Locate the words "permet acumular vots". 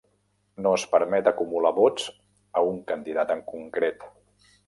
0.93-2.07